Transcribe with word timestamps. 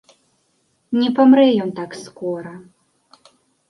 Не 1.03 1.13
памрэ 1.21 1.45
ён 1.69 1.77
так 1.83 1.91
скора. 2.03 2.59